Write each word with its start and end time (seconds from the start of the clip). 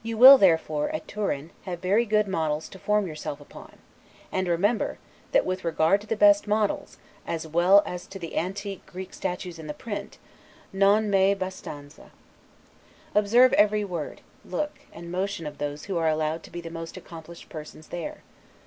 You 0.03 0.17
will 0.17 0.39
therefore, 0.39 0.89
at 0.89 1.07
Turin, 1.07 1.51
have 1.65 1.77
very 1.79 2.07
good 2.07 2.27
models 2.27 2.67
to 2.69 2.79
form 2.79 3.05
yourself 3.05 3.39
upon: 3.39 3.73
and 4.31 4.47
remember, 4.47 4.97
that 5.31 5.45
with 5.45 5.63
regard 5.63 6.01
to 6.01 6.07
the 6.07 6.15
best 6.15 6.47
models, 6.47 6.97
as 7.27 7.45
well 7.45 7.83
as 7.85 8.07
to 8.07 8.17
the 8.17 8.35
antique 8.35 8.83
Greek 8.87 9.13
statues 9.13 9.59
in 9.59 9.67
the 9.67 9.75
print, 9.75 10.17
'non 10.73 11.11
mai 11.11 11.17
a 11.17 11.35
bastanza'. 11.35 12.09
Observe 13.13 13.53
every 13.53 13.83
word, 13.85 14.21
look, 14.43 14.71
and 14.91 15.11
motion 15.11 15.45
of 15.45 15.59
those 15.59 15.83
who 15.85 15.99
are 15.99 16.09
allowed 16.09 16.41
to 16.41 16.49
be 16.49 16.61
the 16.61 16.71
most 16.71 16.97
accomplished 16.97 17.47
persons 17.49 17.89
there. 17.89 18.23